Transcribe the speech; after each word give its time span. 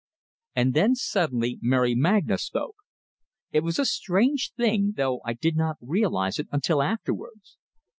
And 0.55 0.73
then 0.73 0.95
suddenly 0.95 1.59
Mary 1.61 1.93
Magna 1.93 2.39
spoke. 2.39 2.73
It 3.51 3.59
was 3.59 3.77
a 3.77 3.85
strange 3.85 4.51
thing, 4.57 4.95
though 4.97 5.21
I 5.23 5.33
did 5.33 5.55
not 5.55 5.77
realize 5.79 6.39
it 6.39 6.47
until 6.51 6.81
afterwards. 6.81 7.59